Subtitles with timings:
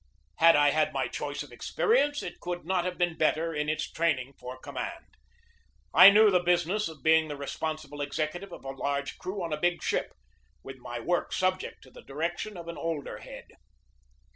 [0.37, 3.87] Had I had my choice of experience, it could not have been better in its
[3.87, 5.05] training for command.
[5.93, 9.61] I knew the business of being the responsible executive of a large crew on a
[9.61, 10.11] big ship,
[10.63, 13.45] with my work subject to the direction of an older head.